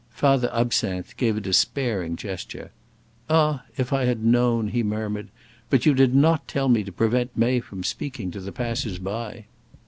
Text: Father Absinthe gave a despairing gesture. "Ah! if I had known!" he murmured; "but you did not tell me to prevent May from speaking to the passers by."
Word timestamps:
Father 0.09 0.49
Absinthe 0.51 1.15
gave 1.15 1.37
a 1.37 1.41
despairing 1.41 2.15
gesture. 2.15 2.71
"Ah! 3.29 3.65
if 3.77 3.93
I 3.93 4.05
had 4.05 4.25
known!" 4.25 4.69
he 4.69 4.81
murmured; 4.81 5.29
"but 5.69 5.85
you 5.85 5.93
did 5.93 6.15
not 6.15 6.47
tell 6.47 6.69
me 6.69 6.83
to 6.83 6.91
prevent 6.91 7.37
May 7.37 7.59
from 7.59 7.83
speaking 7.83 8.31
to 8.31 8.39
the 8.39 8.51
passers 8.51 8.97
by." 8.97 9.45